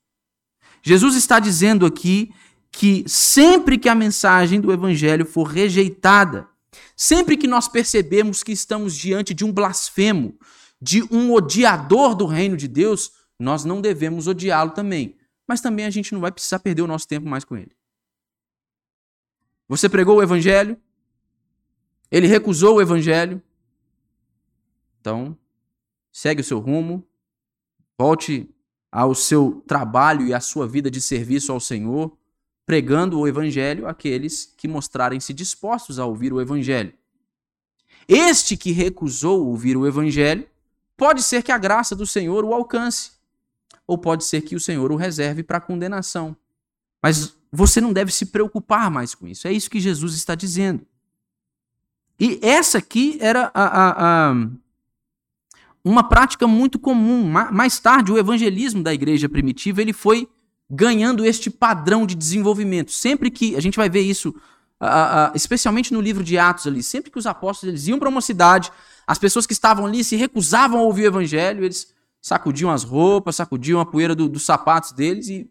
[0.83, 2.33] Jesus está dizendo aqui
[2.71, 6.47] que sempre que a mensagem do evangelho for rejeitada,
[6.96, 10.38] Sempre que nós percebemos que estamos diante de um blasfemo,
[10.80, 15.16] de um odiador do reino de Deus, nós não devemos odiá-lo também.
[15.46, 17.72] Mas também a gente não vai precisar perder o nosso tempo mais com ele.
[19.68, 20.80] Você pregou o evangelho,
[22.10, 23.42] ele recusou o evangelho,
[25.00, 25.36] então
[26.10, 27.06] segue o seu rumo,
[27.98, 28.48] volte
[28.90, 32.16] ao seu trabalho e à sua vida de serviço ao Senhor,
[32.68, 36.92] pregando o evangelho àqueles que mostrarem-se dispostos a ouvir o evangelho.
[38.07, 40.46] Este que recusou ouvir o evangelho,
[40.94, 43.12] pode ser que a graça do Senhor o alcance,
[43.87, 46.37] ou pode ser que o Senhor o reserve para condenação.
[47.02, 49.48] Mas você não deve se preocupar mais com isso.
[49.48, 50.87] É isso que Jesus está dizendo.
[52.20, 54.35] E essa aqui era a, a, a,
[55.83, 57.24] uma prática muito comum.
[57.50, 60.29] Mais tarde, o evangelismo da igreja primitiva ele foi
[60.71, 62.90] ganhando este padrão de desenvolvimento.
[62.92, 64.31] Sempre que a gente vai ver isso,
[64.81, 68.08] uh, uh, especialmente no livro de Atos ali, sempre que os apóstolos eles iam para
[68.08, 68.71] uma cidade,
[69.06, 73.37] as pessoas que estavam ali se recusavam a ouvir o evangelho, eles sacudiam as roupas,
[73.37, 75.50] sacudiam a poeira do, dos sapatos deles e,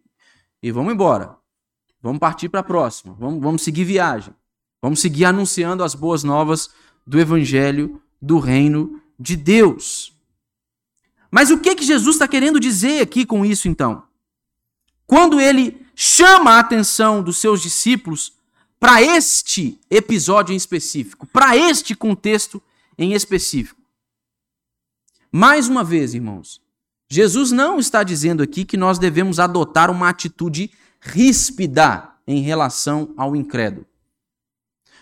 [0.62, 1.36] e vamos embora.
[2.02, 3.16] Vamos partir para a próxima.
[3.20, 4.34] Vamos, vamos seguir viagem.
[4.82, 6.70] Vamos seguir anunciando as boas novas
[7.06, 10.16] do evangelho do reino de Deus.
[11.32, 14.07] Mas o que que Jesus está querendo dizer aqui com isso então?
[15.08, 18.34] Quando ele chama a atenção dos seus discípulos
[18.80, 22.62] para este episódio em específico, para este contexto
[22.98, 23.82] em específico.
[25.32, 26.62] Mais uma vez, irmãos,
[27.10, 33.36] Jesus não está dizendo aqui que nós devemos adotar uma atitude ríspida em relação ao
[33.36, 33.86] incrédulo.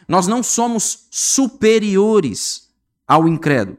[0.08, 2.70] Nós não somos superiores
[3.08, 3.78] ao incrédulo.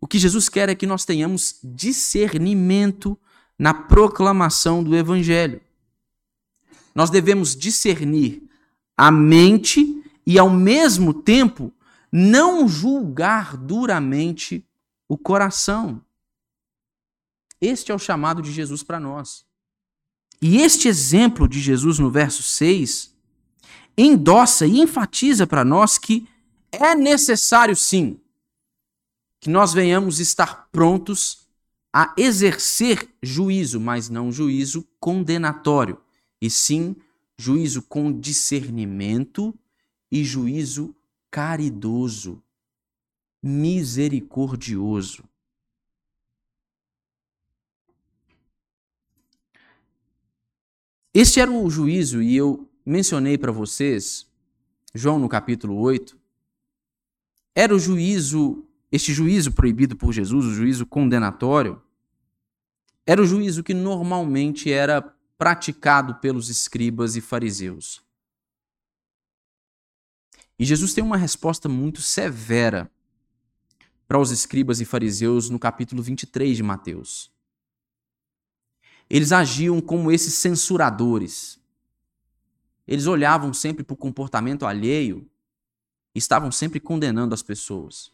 [0.00, 3.18] O que Jesus quer é que nós tenhamos discernimento
[3.58, 5.60] na proclamação do Evangelho.
[6.94, 8.42] Nós devemos discernir
[8.96, 11.72] a mente e, ao mesmo tempo,
[12.10, 14.64] não julgar duramente
[15.08, 16.00] o coração.
[17.60, 19.44] Este é o chamado de Jesus para nós.
[20.40, 23.14] E este exemplo de Jesus no verso 6
[23.96, 26.28] endossa e enfatiza para nós que
[26.70, 28.20] é necessário sim
[29.40, 31.43] que nós venhamos estar prontos
[31.96, 35.96] a exercer juízo, mas não juízo condenatório,
[36.40, 36.96] e sim
[37.38, 39.56] juízo com discernimento
[40.10, 40.92] e juízo
[41.30, 42.42] caridoso,
[43.40, 45.22] misericordioso.
[51.14, 54.26] Este era o juízo, e eu mencionei para vocês,
[54.92, 56.18] João no capítulo 8,
[57.54, 61.83] era o juízo, este juízo proibido por Jesus, o juízo condenatório,
[63.06, 65.02] era o juízo que normalmente era
[65.36, 68.02] praticado pelos escribas e fariseus.
[70.58, 72.90] E Jesus tem uma resposta muito severa
[74.06, 77.30] para os escribas e fariseus no capítulo 23 de Mateus.
[79.10, 81.60] Eles agiam como esses censuradores.
[82.86, 85.28] Eles olhavam sempre para o comportamento alheio
[86.14, 88.12] e estavam sempre condenando as pessoas.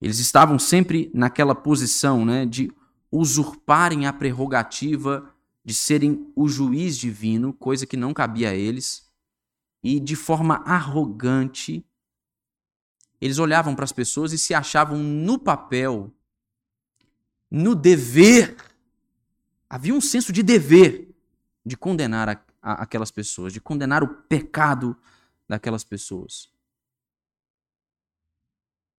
[0.00, 2.72] Eles estavam sempre naquela posição né, de
[3.18, 5.32] usurparem a prerrogativa
[5.64, 9.08] de serem o juiz divino, coisa que não cabia a eles,
[9.82, 11.84] e de forma arrogante,
[13.20, 16.12] eles olhavam para as pessoas e se achavam no papel,
[17.50, 18.56] no dever
[19.70, 21.14] havia um senso de dever
[21.64, 24.96] de condenar a, a, aquelas pessoas, de condenar o pecado
[25.48, 26.48] daquelas pessoas.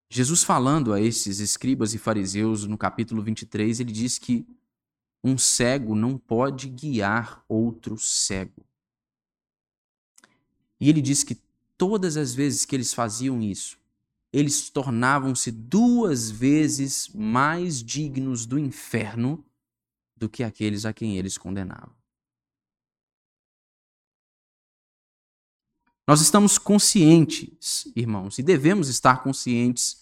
[0.08, 4.46] Jesus falando a esses escribas e fariseus no capítulo 23, ele diz que
[5.22, 8.64] um cego não pode guiar outro cego.
[10.80, 11.36] E ele diz que
[11.76, 13.78] todas as vezes que eles faziam isso,
[14.32, 19.44] eles tornavam-se duas vezes mais dignos do inferno
[20.16, 21.95] do que aqueles a quem eles condenavam.
[26.06, 30.00] Nós estamos conscientes, irmãos, e devemos estar conscientes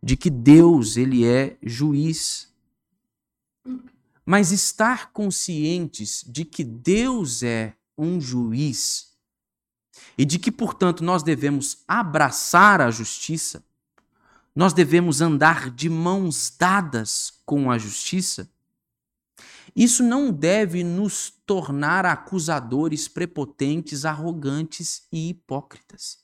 [0.00, 2.48] de que Deus, ele é juiz.
[4.24, 9.12] Mas estar conscientes de que Deus é um juiz
[10.16, 13.64] e de que, portanto, nós devemos abraçar a justiça,
[14.54, 18.48] nós devemos andar de mãos dadas com a justiça,
[19.74, 26.18] isso não deve nos tornar acusadores prepotentes, arrogantes e hipócritas.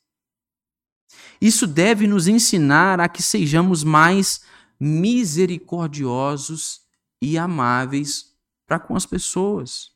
[1.41, 4.43] Isso deve nos ensinar a que sejamos mais
[4.79, 6.83] misericordiosos
[7.21, 8.35] e amáveis
[8.67, 9.91] para com as pessoas.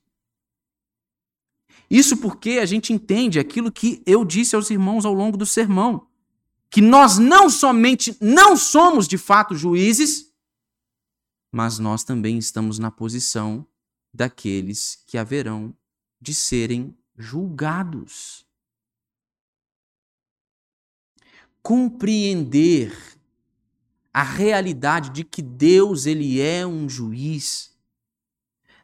[1.91, 6.07] Isso porque a gente entende aquilo que eu disse aos irmãos ao longo do sermão,
[6.71, 10.32] que nós não somente não somos de fato juízes,
[11.53, 13.67] mas nós também estamos na posição
[14.13, 15.77] daqueles que haverão
[16.21, 18.47] de serem julgados.
[21.63, 22.93] Compreender
[24.13, 27.73] a realidade de que Deus ele é um juiz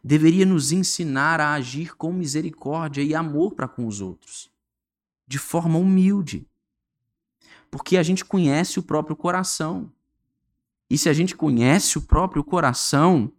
[0.02, 4.50] deveria nos ensinar a agir com misericórdia e amor para com os outros,
[5.26, 6.48] de forma humilde.
[7.70, 9.92] Porque a gente conhece o próprio coração.
[10.90, 13.30] E se a gente conhece o próprio coração,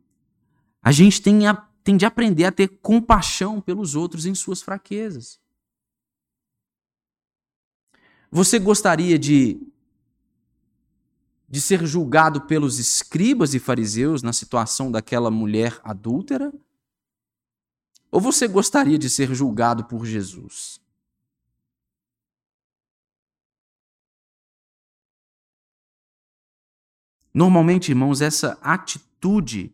[0.81, 5.39] a gente tem, a, tem de aprender a ter compaixão pelos outros em suas fraquezas.
[8.31, 9.59] Você gostaria de,
[11.47, 16.53] de ser julgado pelos escribas e fariseus na situação daquela mulher adúltera?
[18.11, 20.79] Ou você gostaria de ser julgado por Jesus?
[27.39, 29.73] Normalmente, irmãos, essa atitude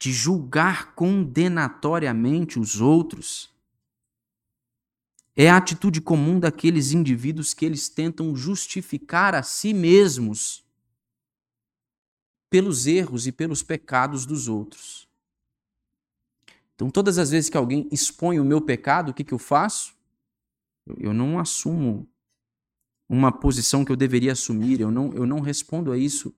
[0.00, 3.54] de julgar condenatoriamente os outros
[5.36, 10.64] é a atitude comum daqueles indivíduos que eles tentam justificar a si mesmos
[12.50, 15.08] pelos erros e pelos pecados dos outros.
[16.74, 19.94] Então, todas as vezes que alguém expõe o meu pecado, o que, que eu faço?
[20.98, 22.09] Eu não assumo
[23.10, 26.32] uma posição que eu deveria assumir, eu não, eu não respondo a isso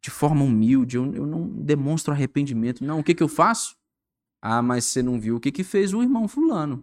[0.00, 2.82] de forma humilde, eu, eu não demonstro arrependimento.
[2.82, 3.76] Não, o que, que eu faço?
[4.40, 6.82] Ah, mas você não viu o que, que fez o irmão fulano.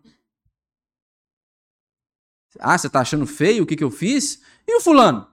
[2.60, 4.40] Ah, você tá achando feio o que, que eu fiz?
[4.68, 5.28] E o fulano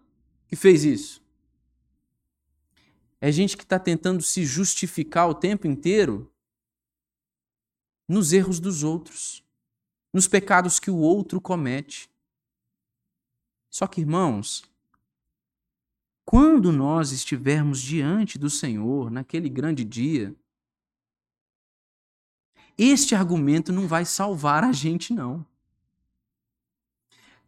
[0.49, 1.22] que fez isso?
[3.20, 6.32] É gente que está tentando se justificar o tempo inteiro
[8.09, 9.45] nos erros dos outros,
[10.11, 12.14] nos pecados que o outro comete.
[13.75, 14.62] Só que, irmãos,
[16.25, 20.33] quando nós estivermos diante do Senhor naquele grande dia,
[22.79, 25.45] este argumento não vai salvar a gente, não.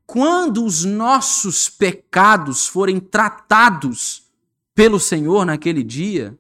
[0.05, 4.25] Quando os nossos pecados forem tratados
[4.75, 6.37] pelo Senhor naquele dia,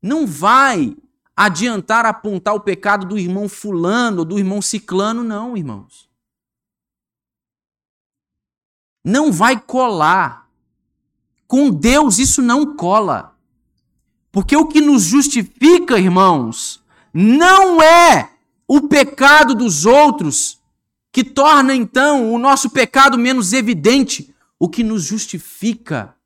[0.00, 0.96] não vai
[1.34, 6.13] adiantar apontar o pecado do irmão fulano do irmão ciclano, não, irmãos.
[9.04, 10.48] Não vai colar.
[11.46, 13.36] Com Deus isso não cola.
[14.32, 16.82] Porque o que nos justifica, irmãos,
[17.12, 18.32] não é
[18.66, 20.58] o pecado dos outros
[21.12, 24.34] que torna então o nosso pecado menos evidente.
[24.58, 26.16] O que nos justifica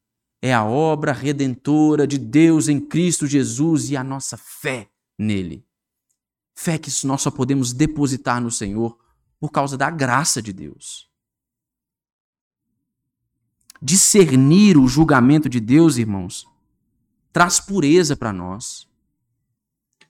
[0.41, 5.67] é a obra redentora de Deus em Cristo Jesus e a nossa fé nele.
[6.55, 8.97] Fé que nós só podemos depositar no Senhor
[9.39, 11.09] por causa da graça de Deus.
[13.81, 16.47] Discernir o julgamento de Deus, irmãos,
[17.33, 18.89] traz pureza para nós.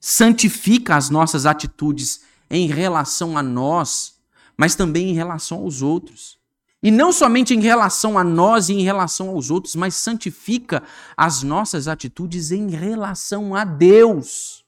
[0.00, 4.18] Santifica as nossas atitudes em relação a nós,
[4.56, 6.38] mas também em relação aos outros.
[6.82, 10.82] E não somente em relação a nós e em relação aos outros, mas santifica
[11.16, 14.64] as nossas atitudes em relação a Deus.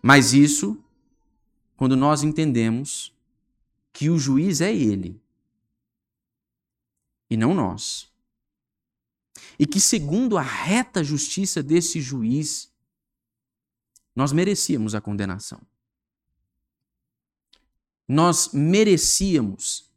[0.00, 0.78] Mas isso,
[1.76, 3.12] quando nós entendemos
[3.92, 5.20] que o juiz é Ele
[7.30, 8.10] e não nós.
[9.58, 12.72] E que, segundo a reta justiça desse juiz,
[14.14, 15.60] nós merecíamos a condenação.
[18.08, 19.88] Nós merecíamos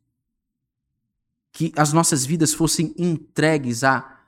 [1.51, 4.19] que as nossas vidas fossem entregues a,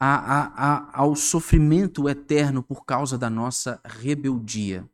[0.00, 4.88] a, a, ao sofrimento eterno por causa da nossa rebeldia.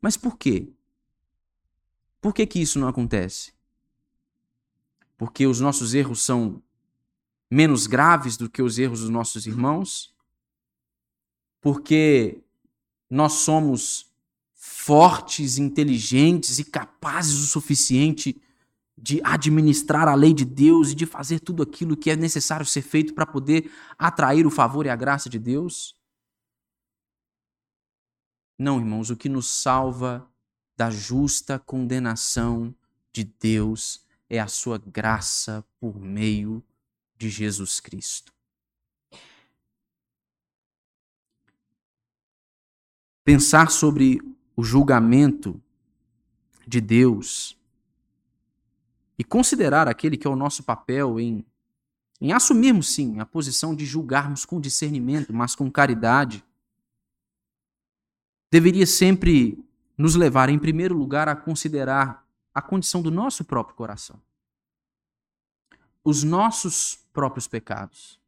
[0.00, 0.72] Mas por quê?
[2.20, 3.52] Por que, que isso não acontece?
[5.16, 6.62] Porque os nossos erros são
[7.50, 10.14] menos graves do que os erros dos nossos irmãos?
[11.60, 12.42] Porque
[13.08, 14.10] nós somos
[14.54, 18.40] fortes, inteligentes e capazes o suficiente
[18.96, 22.82] de administrar a lei de Deus e de fazer tudo aquilo que é necessário ser
[22.82, 25.96] feito para poder atrair o favor e a graça de Deus?
[28.58, 30.26] Não, irmãos, o que nos salva
[30.76, 32.74] da justa condenação
[33.12, 36.64] de Deus é a sua graça por meio
[37.18, 38.32] de Jesus Cristo.
[43.22, 44.22] Pensar sobre
[44.56, 45.62] o julgamento
[46.66, 47.58] de Deus
[49.18, 51.44] e considerar aquele que é o nosso papel em,
[52.18, 56.42] em assumirmos, sim, a posição de julgarmos com discernimento, mas com caridade
[58.50, 59.62] deveria sempre
[59.96, 62.21] nos levar, em primeiro lugar, a considerar
[62.54, 64.20] a condição do nosso próprio coração.
[66.04, 68.20] Os nossos próprios pecados.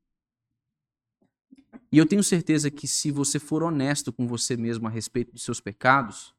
[1.90, 5.42] E eu tenho certeza que se você for honesto com você mesmo a respeito dos
[5.42, 6.34] seus pecados,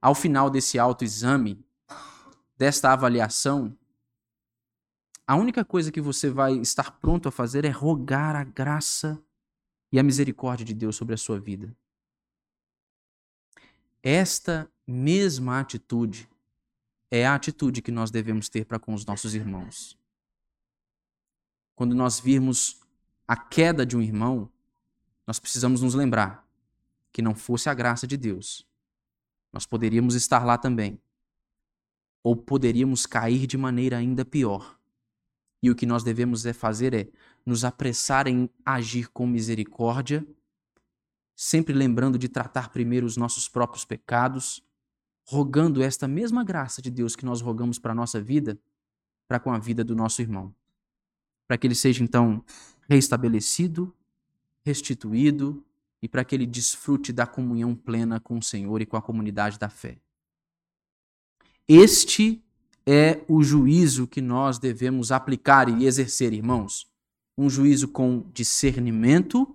[0.00, 1.64] ao final desse autoexame,
[2.56, 3.76] desta avaliação,
[5.26, 9.20] a única coisa que você vai estar pronto a fazer é rogar a graça
[9.90, 11.76] e a misericórdia de Deus sobre a sua vida.
[14.02, 16.28] Esta mesma atitude
[17.10, 19.98] é a atitude que nós devemos ter para com os nossos irmãos.
[21.74, 22.80] Quando nós virmos
[23.26, 24.50] a queda de um irmão,
[25.26, 26.46] nós precisamos nos lembrar
[27.12, 28.66] que não fosse a graça de Deus,
[29.52, 31.00] nós poderíamos estar lá também.
[32.22, 34.78] Ou poderíamos cair de maneira ainda pior.
[35.62, 37.08] E o que nós devemos é fazer é
[37.44, 40.26] nos apressar em agir com misericórdia
[41.36, 44.64] sempre lembrando de tratar primeiro os nossos próprios pecados,
[45.26, 48.58] rogando esta mesma graça de Deus que nós rogamos para a nossa vida,
[49.28, 50.54] para com a vida do nosso irmão.
[51.48, 52.44] Para que ele seja então
[52.88, 53.92] reestabelecido,
[54.64, 55.64] restituído
[56.00, 59.58] e para que ele desfrute da comunhão plena com o Senhor e com a comunidade
[59.58, 59.98] da fé.
[61.68, 62.40] Este
[62.86, 66.88] é o juízo que nós devemos aplicar e exercer, irmãos.
[67.36, 69.52] Um juízo com discernimento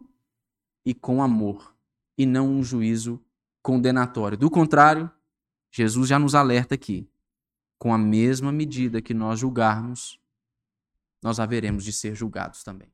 [0.85, 1.73] e com amor,
[2.17, 3.23] e não um juízo
[3.61, 4.37] condenatório.
[4.37, 5.09] Do contrário,
[5.71, 7.09] Jesus já nos alerta aqui:
[7.79, 10.19] com a mesma medida que nós julgarmos,
[11.23, 12.93] nós haveremos de ser julgados também.